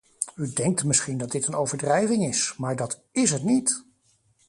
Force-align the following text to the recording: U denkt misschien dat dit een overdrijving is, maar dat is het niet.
U 0.35 0.53
denkt 0.53 0.83
misschien 0.83 1.17
dat 1.17 1.31
dit 1.31 1.47
een 1.47 1.55
overdrijving 1.55 2.25
is, 2.27 2.53
maar 2.57 2.75
dat 2.75 3.03
is 3.11 3.31
het 3.31 3.43
niet. 3.43 3.83